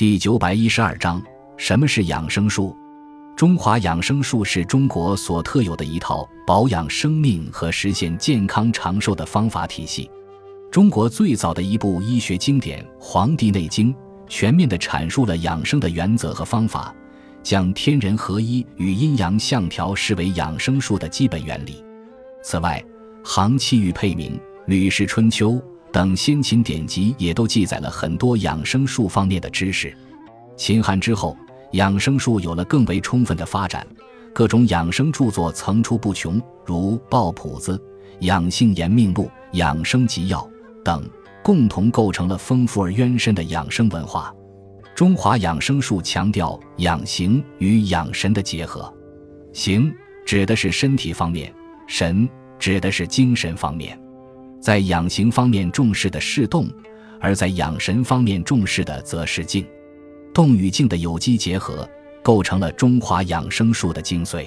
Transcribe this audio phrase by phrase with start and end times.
[0.00, 1.22] 第九百一十二章：
[1.58, 2.74] 什么是养生术？
[3.36, 10.10] 中华养生术是中国所特有的一套保养生命和实现健康长寿的方法体系。
[10.70, 13.92] 中国最早的一部医学经典《黄帝内经》
[14.26, 16.94] 全面地阐述了养生的原则和方法，
[17.42, 21.84] 将天人合一与阴阳相调视为养生术的基本原理。
[22.42, 22.82] 此外，
[23.28, 24.32] 《行气与配名》
[24.64, 25.50] 《吕氏春秋》。
[25.92, 29.96] 等先秦典籍也都记载了很多养生术方面的知识。
[30.56, 31.36] 秦汉之后，
[31.72, 33.86] 养生术有了更为充分的发展，
[34.32, 37.76] 各种养生著作层出不穷，如《抱朴子》
[38.20, 40.38] 《养性延命录》《养生集要》
[40.84, 41.08] 等，
[41.42, 44.34] 共同构成了丰富而渊深的养生文化。
[44.94, 48.92] 中华养生术强调养形与养神的结合，
[49.52, 49.90] 形
[50.26, 51.52] 指的是身体方面，
[51.86, 52.28] 神
[52.58, 53.98] 指的是精神方面。
[54.60, 56.68] 在养形方面重视的是动，
[57.18, 59.66] 而在养神方面重视的则是静。
[60.32, 61.88] 动与静的有机结合，
[62.22, 64.46] 构成了中华养生术的精髓。